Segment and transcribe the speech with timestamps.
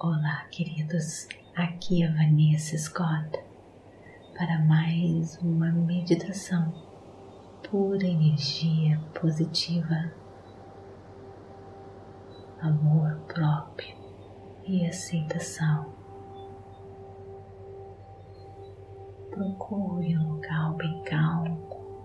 [0.00, 1.26] Olá, queridos.
[1.56, 3.32] Aqui é Vanessa Scott
[4.32, 6.72] para mais uma meditação
[7.68, 10.12] pura energia positiva,
[12.60, 13.96] amor próprio
[14.64, 15.92] e aceitação.
[19.30, 22.04] Procure um local bem calmo,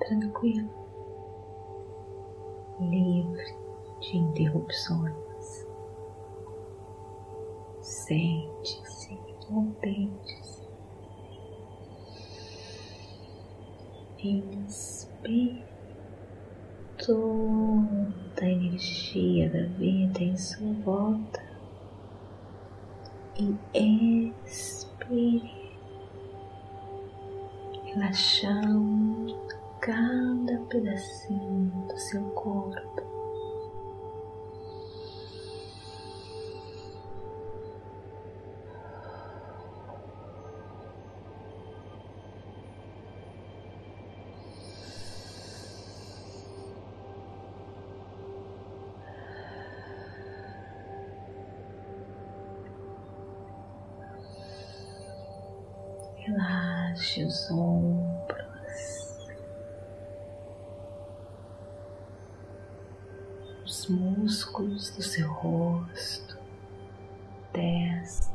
[0.00, 0.68] tranquilo,
[2.78, 3.56] livre
[4.02, 5.25] de interrupções.
[8.06, 9.18] Sente-se
[9.50, 10.62] ou deite-se.
[14.22, 15.64] Inspire
[17.04, 21.42] toda a energia da vida em sua volta
[23.40, 25.50] e expire,
[27.86, 29.36] relaxando
[29.80, 33.05] cada pedacinho do seu corpo.
[56.26, 59.28] Relaxe os ombros,
[63.64, 66.36] os músculos do seu rosto,
[67.52, 68.34] testa.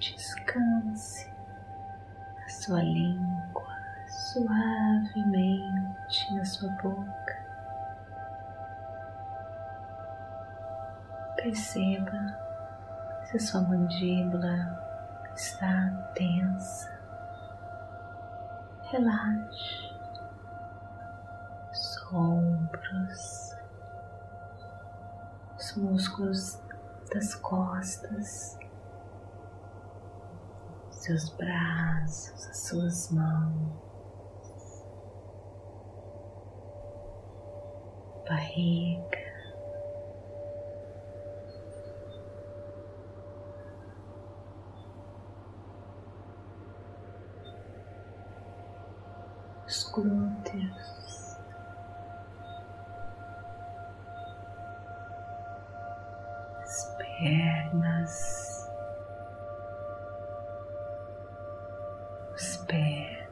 [0.00, 1.30] Descanse
[2.46, 3.76] a sua língua
[4.32, 7.44] suavemente na sua boca.
[11.36, 12.40] Perceba
[13.26, 14.91] se a sua mandíbula
[15.34, 16.90] está tensa,
[18.90, 19.92] relaxe.
[21.70, 23.56] Os ombros,
[25.58, 26.60] os músculos
[27.12, 28.58] das costas,
[30.90, 33.72] seus braços, as suas mãos,
[38.28, 39.21] barriga.
[49.92, 51.38] Glúteos,
[56.62, 58.70] as pernas,
[62.34, 63.28] os pés.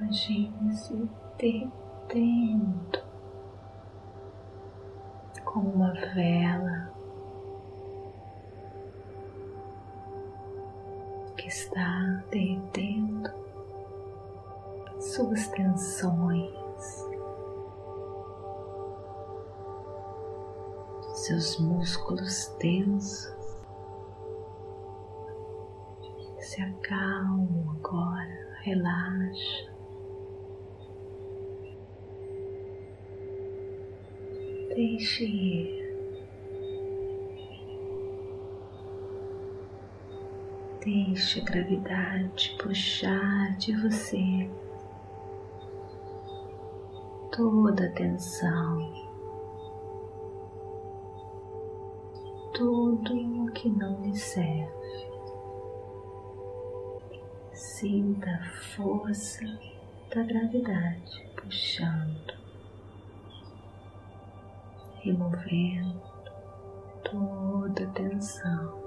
[0.00, 3.04] Imagine-se derretendo
[5.44, 6.93] como uma vela
[11.74, 13.28] está derretendo
[15.00, 16.54] suas tensões,
[21.14, 23.34] seus músculos tensos.
[26.38, 29.74] Se acalma agora, relaxa.
[34.76, 35.83] Deixe ir.
[40.84, 44.50] Deixe a gravidade puxar de você
[47.34, 48.92] toda a tensão,
[52.52, 55.08] tudo o que não lhe serve.
[57.54, 58.44] Sinta a
[58.76, 59.42] força
[60.14, 62.34] da gravidade puxando,
[65.00, 66.02] removendo
[67.02, 68.83] toda a tensão.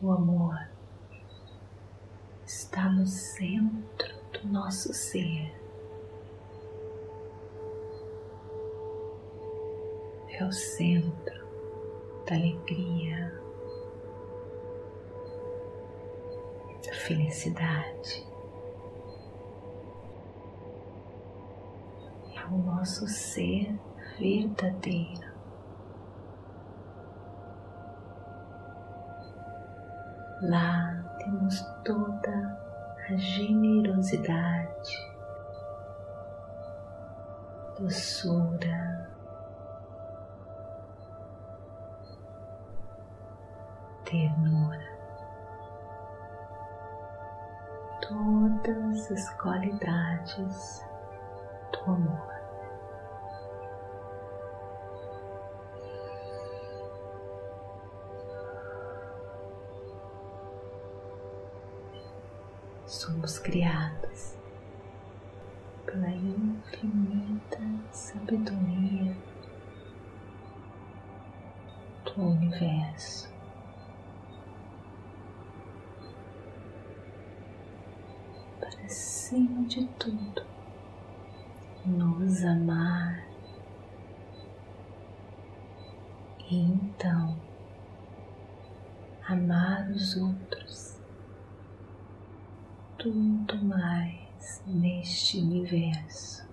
[0.00, 0.56] O amor
[2.46, 5.52] está no centro do nosso ser.
[10.28, 11.44] É o centro
[12.28, 13.42] da alegria,
[16.86, 18.24] da felicidade.
[22.36, 23.76] É o nosso ser
[24.16, 25.27] verdadeiro.
[30.40, 32.56] Lá temos toda
[33.10, 35.12] a generosidade,
[37.76, 39.10] doçura,
[44.04, 44.88] ternura,
[48.00, 50.84] todas as qualidades
[51.72, 52.37] do amor.
[63.08, 64.36] Somos criados
[65.86, 67.58] pela infinita
[67.90, 69.16] sabedoria
[72.04, 73.32] do universo.
[78.60, 80.44] Para acima de tudo,
[81.86, 83.26] nos amar
[86.50, 87.40] e então
[89.26, 90.87] amar os outros
[92.98, 96.44] tudo mais neste universo.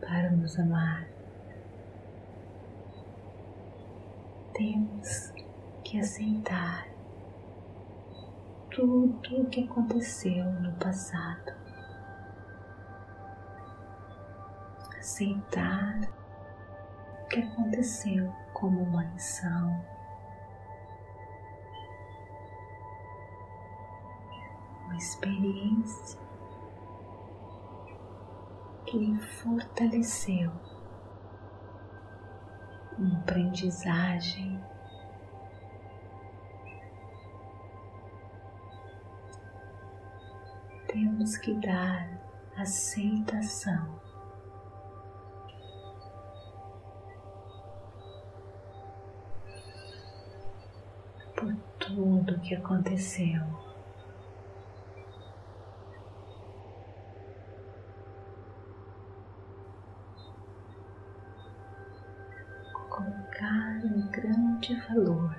[0.00, 1.06] Para nos amar,
[4.54, 5.32] temos
[5.84, 6.88] que aceitar
[8.70, 11.69] tudo o que aconteceu no passado.
[15.10, 15.98] Aceitar
[17.24, 19.84] o que aconteceu como uma lição.
[24.84, 26.20] Uma experiência
[28.86, 30.52] que lhe fortaleceu,
[32.96, 34.62] uma aprendizagem.
[40.86, 42.08] Temos que dar
[42.56, 44.09] aceitação
[51.78, 53.40] tudo o que aconteceu.
[62.88, 65.34] Colocar um grande valor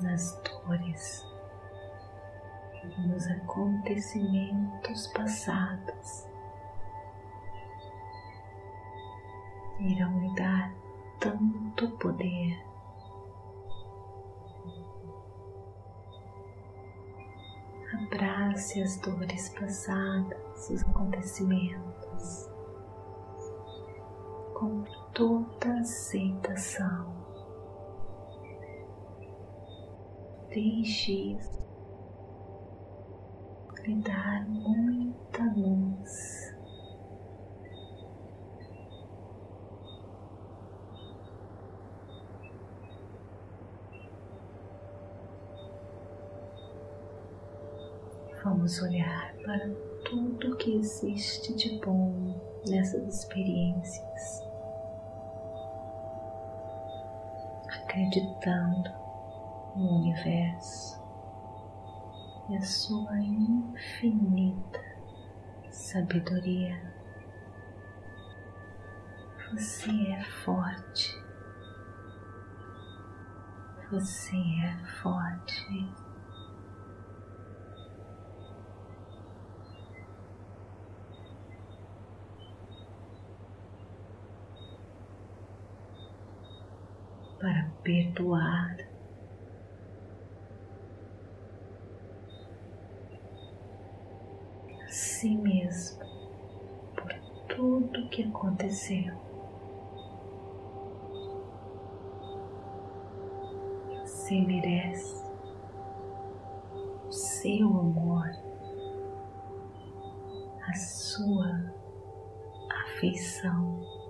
[0.00, 1.26] nas dores,
[2.98, 6.28] nos acontecimentos passados.
[9.80, 10.72] Irão lhe dar
[11.18, 12.33] tanto poder
[18.54, 22.48] abrace as dores passadas, os acontecimentos,
[24.54, 27.12] com toda aceitação.
[30.50, 31.64] Deixe isso
[33.84, 36.43] lhe dar muita luz.
[48.44, 49.70] Vamos olhar para
[50.04, 54.42] tudo que existe de bom nessas experiências,
[57.68, 58.90] acreditando
[59.74, 61.02] no universo
[62.50, 64.84] e a sua infinita
[65.70, 66.94] sabedoria.
[69.52, 71.18] Você é forte.
[73.90, 76.03] Você é forte.
[87.44, 88.74] Para perdoar.
[94.82, 96.02] A si mesmo
[96.96, 97.12] por
[97.54, 99.12] tudo que aconteceu.
[104.00, 105.22] Você merece
[107.06, 108.30] o seu amor,
[110.66, 111.74] a sua
[112.70, 114.03] afeição.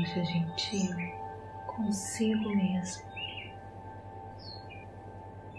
[0.00, 0.96] Seja gentil
[1.66, 3.04] consigo mesmo,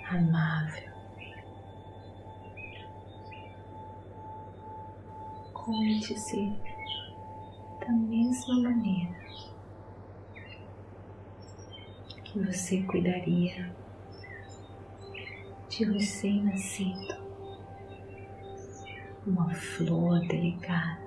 [0.10, 0.92] amável,
[5.54, 6.60] Cuide-se
[7.82, 9.16] da mesma maneira
[12.26, 13.72] que você cuidaria
[15.70, 17.16] de recém-nascido,
[19.28, 21.01] uma flor delicada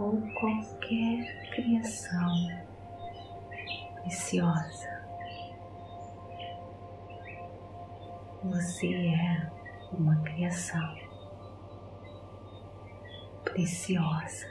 [0.00, 2.48] ou qualquer criação
[3.96, 4.88] preciosa.
[8.42, 9.50] Você é
[9.92, 10.96] uma criação
[13.44, 14.48] preciosa.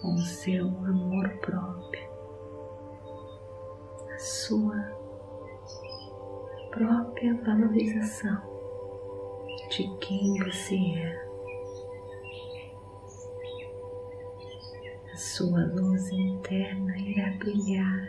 [0.00, 2.05] Com seu amor próprio,
[4.26, 4.82] sua
[6.72, 8.42] própria valorização
[9.70, 11.26] de quem você é.
[15.12, 18.08] A sua luz interna irá brilhar,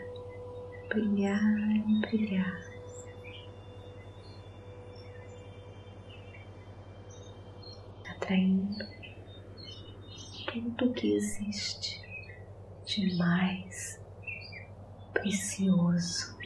[0.89, 1.55] brilhar
[2.01, 2.63] brilhar.
[8.09, 8.85] Atraindo
[10.47, 12.01] tudo que existe
[12.87, 14.06] de mais
[15.19, 16.37] precioso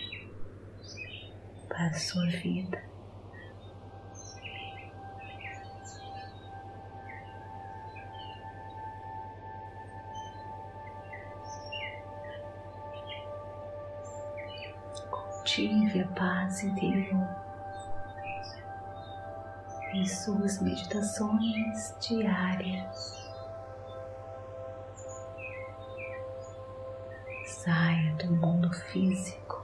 [1.67, 2.81] para a sua vida.
[15.09, 17.27] Cultive a paz interior
[19.93, 23.30] em suas meditações diárias.
[27.63, 29.63] Saia do mundo físico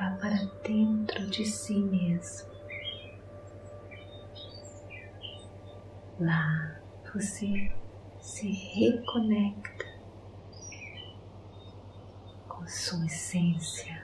[0.00, 2.50] vá para dentro de si mesmo.
[6.18, 6.80] Lá
[7.12, 7.70] você
[8.20, 9.84] se reconecta
[12.48, 14.02] com sua essência,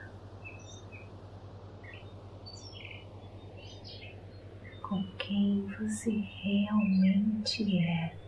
[4.87, 8.20] com quem você realmente é.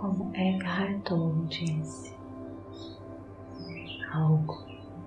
[0.00, 2.16] Como Eckhart Tolle disse,
[4.14, 4.64] algo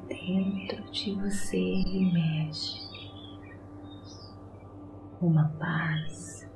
[0.07, 2.79] dentro de você emerge,
[5.19, 6.47] uma paz,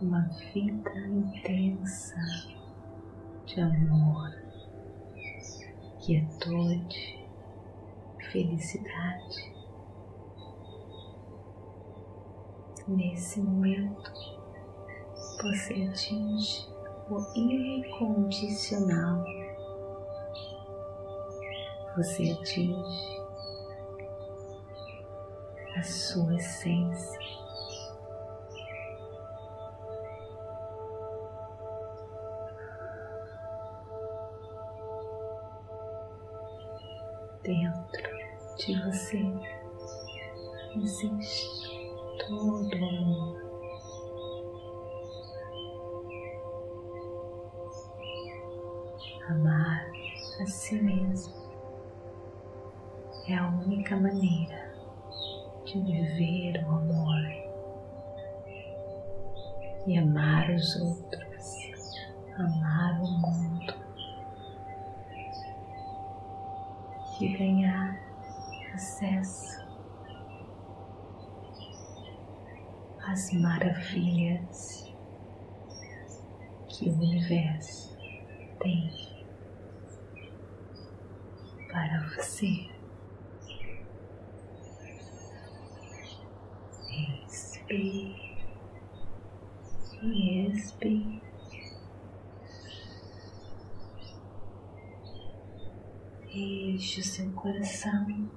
[0.00, 0.22] uma
[0.54, 2.16] vida intensa
[3.44, 4.30] de amor,
[6.00, 7.28] quietude,
[8.32, 9.52] felicidade.
[12.88, 14.43] Nesse momento,
[15.44, 16.66] você atinge
[17.10, 19.22] o incondicional.
[21.98, 23.20] Você atinge
[25.76, 27.20] a sua essência.
[37.42, 38.02] Dentro
[38.56, 39.22] de você
[40.74, 41.68] existe
[42.26, 43.53] todo o amor.
[49.28, 49.86] Amar
[50.40, 51.34] a si mesmo.
[53.26, 54.74] É a única maneira
[55.64, 57.44] de viver o amor
[59.86, 61.90] e amar os outros,
[62.36, 63.74] amar o mundo
[67.20, 67.98] e ganhar
[68.74, 69.64] acesso
[73.06, 74.94] às maravilhas
[76.68, 77.96] que o universo
[78.60, 79.13] tem
[81.74, 82.70] para você.
[86.88, 88.14] Respire
[90.04, 91.22] e expire.
[96.32, 98.30] Enche o seu coração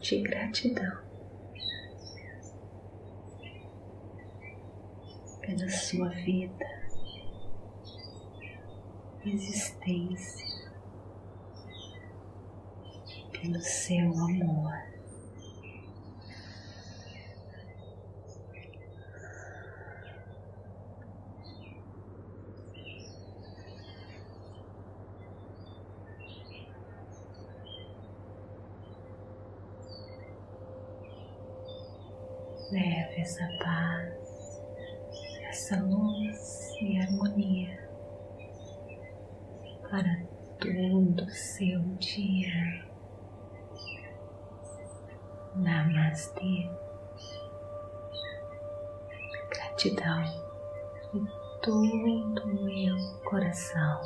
[0.00, 1.02] de gratidão
[5.40, 6.66] pela sua vida,
[9.24, 10.51] existência
[13.48, 14.72] no seu amor.
[32.70, 34.62] Leve essa paz,
[35.48, 37.88] essa luz e harmonia
[39.90, 40.22] para
[40.58, 42.91] todo o seu dia.
[45.62, 46.68] Namastê.
[49.48, 50.22] Gratidão
[51.12, 51.20] de
[51.62, 54.00] todo o meu coração.